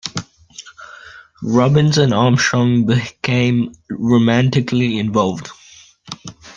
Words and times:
Robbins 1.43 1.99
and 1.99 2.11
Armstrong 2.11 2.87
became 2.87 3.75
romantically 3.87 4.97
involved. 4.97 5.49